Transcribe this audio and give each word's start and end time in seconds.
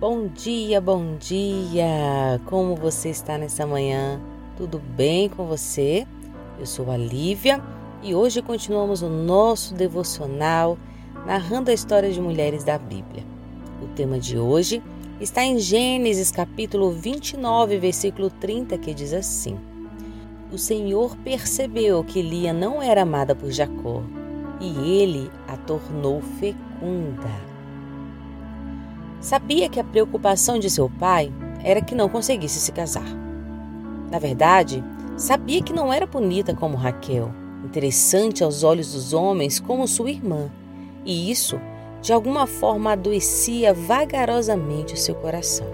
Bom 0.00 0.28
dia, 0.28 0.80
bom 0.80 1.18
dia! 1.18 2.40
Como 2.46 2.74
você 2.74 3.10
está 3.10 3.36
nessa 3.36 3.66
manhã? 3.66 4.18
Tudo 4.56 4.78
bem 4.78 5.28
com 5.28 5.44
você? 5.44 6.06
Eu 6.58 6.64
sou 6.64 6.90
a 6.90 6.96
Lívia 6.96 7.62
e 8.02 8.14
hoje 8.14 8.40
continuamos 8.40 9.02
o 9.02 9.10
nosso 9.10 9.74
devocional 9.74 10.78
narrando 11.26 11.70
a 11.70 11.74
história 11.74 12.10
de 12.10 12.18
mulheres 12.18 12.64
da 12.64 12.78
Bíblia. 12.78 13.22
O 13.82 13.88
tema 13.88 14.18
de 14.18 14.38
hoje 14.38 14.82
está 15.20 15.44
em 15.44 15.58
Gênesis 15.58 16.30
capítulo 16.30 16.92
29, 16.92 17.76
versículo 17.76 18.30
30, 18.30 18.78
que 18.78 18.94
diz 18.94 19.12
assim: 19.12 19.58
O 20.50 20.56
Senhor 20.56 21.14
percebeu 21.18 22.02
que 22.02 22.22
Lia 22.22 22.54
não 22.54 22.82
era 22.82 23.02
amada 23.02 23.34
por 23.34 23.50
Jacó 23.50 24.02
e 24.62 25.02
ele 25.02 25.30
a 25.46 25.58
tornou 25.58 26.22
fecunda. 26.22 27.49
Sabia 29.20 29.68
que 29.68 29.78
a 29.78 29.84
preocupação 29.84 30.58
de 30.58 30.70
seu 30.70 30.88
pai 30.88 31.30
era 31.62 31.82
que 31.82 31.94
não 31.94 32.08
conseguisse 32.08 32.58
se 32.58 32.72
casar. 32.72 33.04
Na 34.10 34.18
verdade, 34.18 34.82
sabia 35.14 35.62
que 35.62 35.74
não 35.74 35.92
era 35.92 36.06
bonita 36.06 36.54
como 36.54 36.78
Raquel, 36.78 37.30
interessante 37.62 38.42
aos 38.42 38.64
olhos 38.64 38.94
dos 38.94 39.12
homens 39.12 39.60
como 39.60 39.86
sua 39.86 40.10
irmã, 40.10 40.50
e 41.04 41.30
isso, 41.30 41.60
de 42.00 42.14
alguma 42.14 42.46
forma, 42.46 42.92
adoecia 42.92 43.74
vagarosamente 43.74 44.94
o 44.94 44.96
seu 44.96 45.14
coração. 45.14 45.66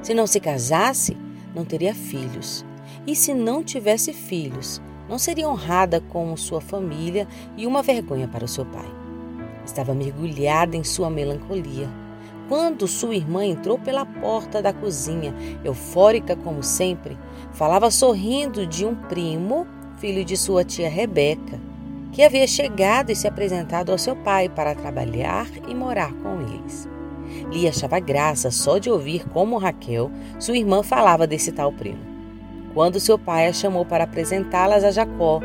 Se 0.00 0.14
não 0.14 0.26
se 0.26 0.40
casasse, 0.40 1.18
não 1.54 1.66
teria 1.66 1.94
filhos, 1.94 2.64
e 3.06 3.14
se 3.14 3.34
não 3.34 3.62
tivesse 3.62 4.14
filhos, 4.14 4.80
não 5.06 5.18
seria 5.18 5.50
honrada 5.50 6.00
com 6.00 6.34
sua 6.34 6.62
família 6.62 7.28
e 7.58 7.66
uma 7.66 7.82
vergonha 7.82 8.26
para 8.26 8.46
o 8.46 8.48
seu 8.48 8.64
pai. 8.64 8.90
Estava 9.66 9.94
mergulhada 9.94 10.78
em 10.78 10.82
sua 10.82 11.10
melancolia 11.10 12.03
quando 12.48 12.86
sua 12.86 13.14
irmã 13.14 13.44
entrou 13.44 13.78
pela 13.78 14.04
porta 14.04 14.60
da 14.60 14.72
cozinha, 14.72 15.34
eufórica 15.64 16.36
como 16.36 16.62
sempre, 16.62 17.16
falava 17.52 17.90
sorrindo 17.90 18.66
de 18.66 18.84
um 18.84 18.94
primo, 18.94 19.66
filho 19.98 20.24
de 20.24 20.36
sua 20.36 20.64
tia 20.64 20.88
Rebeca, 20.88 21.58
que 22.12 22.22
havia 22.22 22.46
chegado 22.46 23.10
e 23.10 23.16
se 23.16 23.26
apresentado 23.26 23.90
ao 23.90 23.98
seu 23.98 24.14
pai 24.14 24.48
para 24.48 24.74
trabalhar 24.74 25.48
e 25.68 25.74
morar 25.74 26.12
com 26.14 26.40
eles. 26.40 26.88
Lia 27.50 27.70
achava 27.70 27.98
graça 27.98 28.50
só 28.50 28.78
de 28.78 28.90
ouvir 28.90 29.28
como 29.30 29.58
Raquel, 29.58 30.10
sua 30.38 30.56
irmã, 30.56 30.82
falava 30.82 31.26
desse 31.26 31.50
tal 31.50 31.72
primo. 31.72 32.14
Quando 32.72 33.00
seu 33.00 33.16
pai 33.16 33.46
a 33.46 33.52
chamou 33.52 33.84
para 33.84 34.04
apresentá-las 34.04 34.82
a 34.82 34.90
Jacó, 34.90 35.40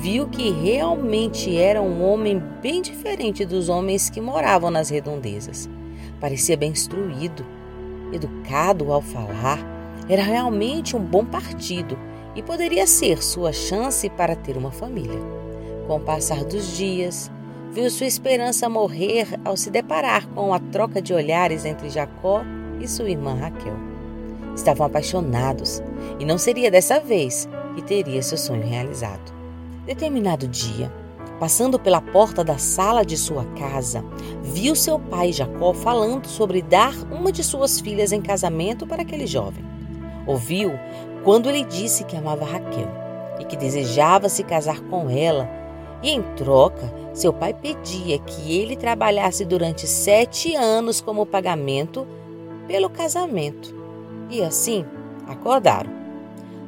viu 0.00 0.26
que 0.28 0.50
realmente 0.50 1.56
era 1.56 1.80
um 1.80 2.02
homem 2.02 2.42
bem 2.62 2.80
diferente 2.80 3.44
dos 3.44 3.68
homens 3.68 4.08
que 4.08 4.20
moravam 4.20 4.70
nas 4.70 4.88
redondezas. 4.88 5.68
Parecia 6.20 6.56
bem 6.56 6.72
instruído, 6.72 7.44
educado 8.12 8.92
ao 8.92 9.00
falar, 9.00 9.58
era 10.08 10.22
realmente 10.22 10.96
um 10.96 11.00
bom 11.00 11.24
partido 11.24 11.98
e 12.34 12.42
poderia 12.42 12.86
ser 12.86 13.22
sua 13.22 13.52
chance 13.52 14.08
para 14.10 14.36
ter 14.36 14.56
uma 14.56 14.70
família. 14.70 15.18
Com 15.86 15.96
o 15.96 16.00
passar 16.00 16.44
dos 16.44 16.76
dias, 16.76 17.30
viu 17.72 17.88
sua 17.90 18.06
esperança 18.06 18.68
morrer 18.68 19.28
ao 19.44 19.56
se 19.56 19.70
deparar 19.70 20.26
com 20.28 20.52
a 20.52 20.58
troca 20.58 21.00
de 21.00 21.14
olhares 21.14 21.64
entre 21.64 21.88
Jacó 21.88 22.42
e 22.80 22.86
sua 22.86 23.10
irmã 23.10 23.34
Raquel. 23.34 23.76
Estavam 24.54 24.86
apaixonados 24.86 25.82
e 26.18 26.24
não 26.24 26.38
seria 26.38 26.70
dessa 26.70 27.00
vez 27.00 27.48
que 27.74 27.82
teria 27.82 28.22
seu 28.22 28.36
sonho 28.36 28.66
realizado. 28.66 29.32
Determinado 29.86 30.46
dia, 30.46 30.92
Passando 31.40 31.78
pela 31.78 32.02
porta 32.02 32.44
da 32.44 32.58
sala 32.58 33.02
de 33.02 33.16
sua 33.16 33.46
casa, 33.58 34.04
viu 34.42 34.76
seu 34.76 34.98
pai 34.98 35.32
Jacó 35.32 35.72
falando 35.72 36.26
sobre 36.26 36.60
dar 36.60 36.92
uma 37.10 37.32
de 37.32 37.42
suas 37.42 37.80
filhas 37.80 38.12
em 38.12 38.20
casamento 38.20 38.86
para 38.86 39.00
aquele 39.00 39.26
jovem. 39.26 39.64
Ouviu 40.26 40.70
quando 41.24 41.48
ele 41.48 41.64
disse 41.64 42.04
que 42.04 42.14
amava 42.14 42.44
Raquel 42.44 42.90
e 43.40 43.46
que 43.46 43.56
desejava 43.56 44.28
se 44.28 44.44
casar 44.44 44.82
com 44.82 45.08
ela, 45.08 45.48
e 46.02 46.10
em 46.10 46.20
troca, 46.36 46.92
seu 47.14 47.32
pai 47.32 47.54
pedia 47.54 48.18
que 48.18 48.54
ele 48.54 48.76
trabalhasse 48.76 49.42
durante 49.46 49.86
sete 49.86 50.54
anos 50.54 51.00
como 51.00 51.24
pagamento 51.24 52.06
pelo 52.68 52.90
casamento. 52.90 53.74
E 54.28 54.42
assim 54.42 54.84
acordaram. 55.26 55.90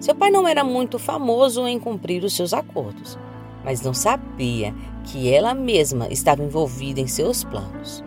Seu 0.00 0.14
pai 0.14 0.30
não 0.30 0.48
era 0.48 0.64
muito 0.64 0.98
famoso 0.98 1.66
em 1.68 1.78
cumprir 1.78 2.24
os 2.24 2.34
seus 2.34 2.54
acordos 2.54 3.18
mas 3.64 3.82
não 3.82 3.94
sabia 3.94 4.74
que 5.04 5.32
ela 5.32 5.54
mesma 5.54 6.08
estava 6.08 6.42
envolvida 6.42 7.00
em 7.00 7.06
seus 7.06 7.44
planos. 7.44 8.04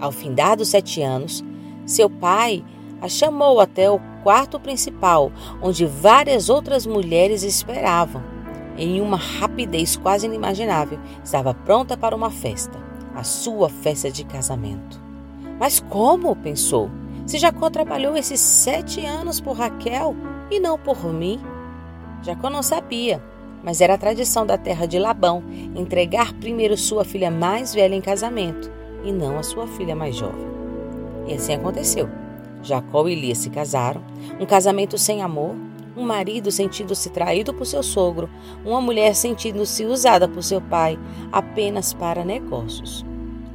Ao 0.00 0.12
findar 0.12 0.56
dos 0.56 0.68
sete 0.68 1.02
anos, 1.02 1.44
seu 1.84 2.10
pai 2.10 2.64
a 3.00 3.08
chamou 3.08 3.60
até 3.60 3.90
o 3.90 4.00
quarto 4.22 4.58
principal, 4.58 5.30
onde 5.62 5.86
várias 5.86 6.48
outras 6.48 6.86
mulheres 6.86 7.42
esperavam. 7.42 8.22
Em 8.76 9.00
uma 9.00 9.16
rapidez 9.16 9.96
quase 9.96 10.26
inimaginável, 10.26 10.98
estava 11.22 11.54
pronta 11.54 11.96
para 11.96 12.14
uma 12.14 12.30
festa, 12.30 12.78
a 13.14 13.22
sua 13.22 13.68
festa 13.68 14.10
de 14.10 14.24
casamento. 14.24 15.00
Mas 15.58 15.80
como? 15.80 16.34
pensou. 16.36 16.90
Se 17.26 17.38
Jacó 17.38 17.70
trabalhou 17.70 18.16
esses 18.16 18.40
sete 18.40 19.04
anos 19.04 19.40
por 19.40 19.56
Raquel 19.56 20.14
e 20.50 20.60
não 20.60 20.78
por 20.78 21.12
mim? 21.12 21.40
Jacó 22.22 22.50
não 22.50 22.62
sabia 22.62 23.22
mas 23.66 23.80
era 23.80 23.94
a 23.94 23.98
tradição 23.98 24.46
da 24.46 24.56
terra 24.56 24.86
de 24.86 24.96
Labão 24.96 25.42
entregar 25.74 26.32
primeiro 26.34 26.76
sua 26.76 27.04
filha 27.04 27.32
mais 27.32 27.74
velha 27.74 27.96
em 27.96 28.00
casamento 28.00 28.70
e 29.02 29.10
não 29.10 29.36
a 29.36 29.42
sua 29.42 29.66
filha 29.66 29.96
mais 29.96 30.14
jovem. 30.14 30.46
E 31.26 31.34
assim 31.34 31.54
aconteceu. 31.54 32.08
Jacó 32.62 33.08
e 33.08 33.16
Lia 33.16 33.34
se 33.34 33.50
casaram, 33.50 34.00
um 34.38 34.46
casamento 34.46 34.96
sem 34.96 35.20
amor, 35.20 35.56
um 35.96 36.04
marido 36.04 36.52
sentindo-se 36.52 37.10
traído 37.10 37.52
por 37.52 37.66
seu 37.66 37.82
sogro, 37.82 38.30
uma 38.64 38.80
mulher 38.80 39.16
sentindo-se 39.16 39.84
usada 39.84 40.28
por 40.28 40.44
seu 40.44 40.60
pai 40.60 40.96
apenas 41.32 41.92
para 41.92 42.24
negócios. 42.24 43.04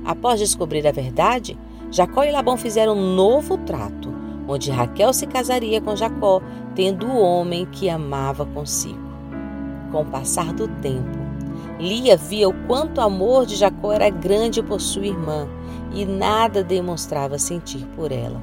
Após 0.04 0.42
descobrir 0.42 0.86
a 0.86 0.92
verdade, 0.92 1.58
Jacó 1.90 2.26
e 2.26 2.32
Labão 2.32 2.58
fizeram 2.58 2.96
um 2.98 3.16
novo 3.16 3.58
trato, 3.60 4.14
onde 4.46 4.72
Raquel 4.72 5.14
se 5.14 5.26
casaria 5.26 5.80
com 5.80 5.96
Jacó, 5.96 6.42
tendo 6.76 7.08
o 7.08 7.22
homem 7.22 7.66
que 7.66 7.90
amava 7.90 8.46
consigo. 8.46 9.11
Com 9.92 10.02
o 10.02 10.06
passar 10.06 10.54
do 10.54 10.68
tempo, 10.68 11.20
Lia 11.82 12.16
via 12.16 12.48
o 12.48 12.54
quanto 12.68 13.00
o 13.00 13.02
amor 13.02 13.46
de 13.46 13.56
Jacó 13.56 13.92
era 13.92 14.10
grande 14.10 14.62
por 14.62 14.80
sua 14.80 15.08
irmã 15.08 15.48
e 15.94 16.06
nada 16.06 16.64
demonstrava 16.64 17.40
sentir 17.40 17.86
por 17.96 18.12
ela. 18.12 18.40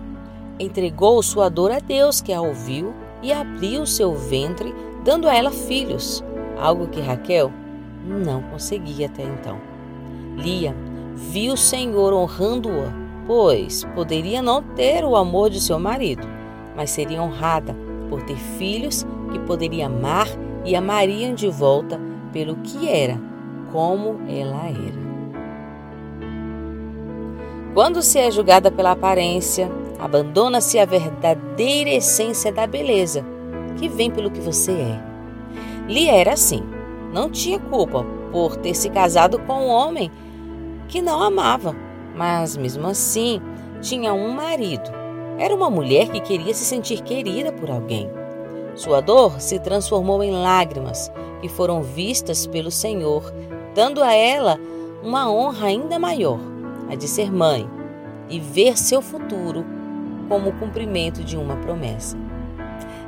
Entregou 0.58 1.22
sua 1.22 1.48
dor 1.48 1.70
a 1.70 1.78
Deus, 1.78 2.20
que 2.20 2.32
a 2.32 2.40
ouviu, 2.40 2.92
e 3.22 3.32
abriu 3.32 3.86
seu 3.86 4.12
ventre, 4.12 4.74
dando 5.04 5.28
a 5.28 5.34
ela 5.34 5.52
filhos, 5.52 6.22
algo 6.58 6.88
que 6.88 7.00
Raquel 7.00 7.52
não 8.04 8.42
conseguia 8.42 9.06
até 9.06 9.22
então. 9.22 9.58
Lia 10.36 10.74
viu 11.14 11.54
o 11.54 11.56
Senhor 11.56 12.12
honrando-a, 12.12 12.92
pois 13.26 13.84
poderia 13.94 14.42
não 14.42 14.62
ter 14.62 15.04
o 15.04 15.14
amor 15.14 15.48
de 15.48 15.60
seu 15.60 15.78
marido, 15.78 16.26
mas 16.76 16.90
seria 16.90 17.22
honrada 17.22 17.74
por 18.10 18.22
ter 18.22 18.36
filhos 18.36 19.06
que 19.30 19.38
poderia 19.40 19.86
amar 19.86 20.26
e 20.64 20.74
amariam 20.76 21.34
de 21.34 21.48
volta 21.48 22.00
pelo 22.32 22.56
que 22.56 22.88
era, 22.88 23.20
como 23.72 24.20
ela 24.28 24.66
era. 24.68 25.08
Quando 27.74 28.02
se 28.02 28.18
é 28.18 28.30
julgada 28.30 28.70
pela 28.70 28.92
aparência, 28.92 29.70
abandona-se 29.98 30.78
a 30.78 30.84
verdadeira 30.84 31.90
essência 31.90 32.52
da 32.52 32.66
beleza, 32.66 33.24
que 33.76 33.88
vem 33.88 34.10
pelo 34.10 34.30
que 34.30 34.40
você 34.40 34.72
é. 34.72 35.00
Lia 35.86 36.12
era 36.12 36.32
assim, 36.32 36.62
não 37.12 37.30
tinha 37.30 37.58
culpa 37.58 38.04
por 38.32 38.56
ter 38.56 38.74
se 38.74 38.90
casado 38.90 39.38
com 39.40 39.54
um 39.54 39.68
homem 39.68 40.10
que 40.88 41.00
não 41.00 41.22
amava, 41.22 41.74
mas 42.14 42.56
mesmo 42.56 42.86
assim 42.86 43.40
tinha 43.80 44.12
um 44.12 44.32
marido. 44.32 44.90
Era 45.38 45.54
uma 45.54 45.70
mulher 45.70 46.08
que 46.08 46.20
queria 46.20 46.52
se 46.52 46.64
sentir 46.64 47.00
querida 47.02 47.52
por 47.52 47.70
alguém. 47.70 48.10
Sua 48.78 49.00
dor 49.00 49.40
se 49.40 49.58
transformou 49.58 50.22
em 50.22 50.30
lágrimas 50.30 51.10
que 51.40 51.48
foram 51.48 51.82
vistas 51.82 52.46
pelo 52.46 52.70
Senhor, 52.70 53.34
dando 53.74 54.00
a 54.04 54.14
ela 54.14 54.56
uma 55.02 55.28
honra 55.28 55.66
ainda 55.66 55.98
maior, 55.98 56.38
a 56.88 56.94
de 56.94 57.08
ser 57.08 57.32
mãe 57.32 57.68
e 58.30 58.38
ver 58.38 58.78
seu 58.78 59.02
futuro 59.02 59.66
como 60.28 60.50
o 60.50 60.52
cumprimento 60.60 61.24
de 61.24 61.36
uma 61.36 61.56
promessa. 61.56 62.16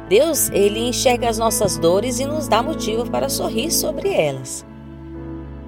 Deus, 0.08 0.50
ele 0.50 0.80
enxerga 0.80 1.28
as 1.28 1.38
nossas 1.38 1.78
dores 1.78 2.18
e 2.18 2.24
nos 2.24 2.48
dá 2.48 2.64
motivo 2.64 3.08
para 3.08 3.28
sorrir 3.28 3.70
sobre 3.70 4.12
elas. 4.12 4.66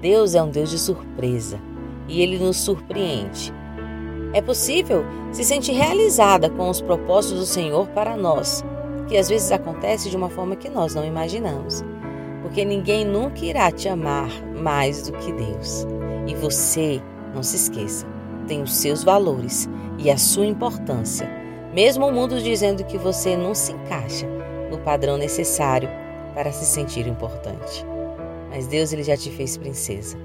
Deus 0.01 0.35
é 0.35 0.43
um 0.43 0.49
Deus 0.49 0.69
de 0.69 0.79
surpresa 0.79 1.61
e 2.09 2.21
ele 2.21 2.37
nos 2.37 2.57
surpreende. 2.57 3.53
É 4.33 4.41
possível 4.41 5.05
se 5.31 5.45
sentir 5.45 5.71
realizada 5.71 6.49
com 6.49 6.69
os 6.69 6.81
propósitos 6.81 7.39
do 7.39 7.45
Senhor 7.45 7.87
para 7.87 8.17
nós 8.17 8.65
que 9.13 9.17
às 9.19 9.29
vezes 9.29 9.51
acontece 9.51 10.09
de 10.09 10.17
uma 10.17 10.27
forma 10.27 10.55
que 10.55 10.67
nós 10.67 10.95
não 10.95 11.05
imaginamos. 11.05 11.83
Porque 12.41 12.65
ninguém 12.65 13.05
nunca 13.05 13.45
irá 13.45 13.71
te 13.71 13.87
amar 13.87 14.27
mais 14.55 15.03
do 15.03 15.15
que 15.19 15.31
Deus. 15.31 15.85
E 16.25 16.33
você, 16.33 16.99
não 17.31 17.43
se 17.43 17.55
esqueça, 17.57 18.07
tem 18.47 18.63
os 18.63 18.73
seus 18.73 19.03
valores 19.03 19.69
e 19.99 20.09
a 20.09 20.17
sua 20.17 20.47
importância. 20.47 21.29
Mesmo 21.71 22.07
o 22.07 22.11
mundo 22.11 22.41
dizendo 22.41 22.83
que 22.83 22.97
você 22.97 23.37
não 23.37 23.53
se 23.53 23.73
encaixa 23.73 24.27
no 24.71 24.79
padrão 24.79 25.15
necessário 25.15 25.87
para 26.33 26.51
se 26.51 26.65
sentir 26.65 27.05
importante. 27.05 27.85
Mas 28.49 28.65
Deus 28.65 28.91
ele 28.93 29.03
já 29.03 29.15
te 29.15 29.29
fez 29.29 29.57
princesa. 29.57 30.17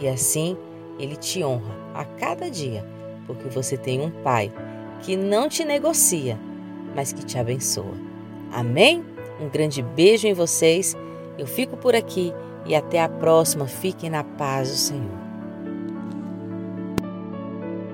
E 0.00 0.08
assim 0.08 0.56
ele 0.98 1.16
te 1.16 1.44
honra 1.44 1.76
a 1.92 2.06
cada 2.06 2.50
dia, 2.50 2.86
porque 3.26 3.50
você 3.50 3.76
tem 3.76 4.00
um 4.00 4.10
pai 4.10 4.50
que 5.02 5.14
não 5.14 5.46
te 5.46 5.62
negocia, 5.62 6.40
mas 6.96 7.12
que 7.12 7.22
te 7.22 7.38
abençoa. 7.38 8.08
Amém? 8.52 9.04
Um 9.40 9.48
grande 9.48 9.82
beijo 9.82 10.26
em 10.26 10.34
vocês. 10.34 10.96
Eu 11.38 11.46
fico 11.46 11.76
por 11.76 11.94
aqui 11.94 12.32
e 12.66 12.74
até 12.74 13.02
a 13.02 13.08
próxima. 13.08 13.66
Fiquem 13.66 14.10
na 14.10 14.24
paz 14.24 14.70
do 14.70 14.76
Senhor. 14.76 15.19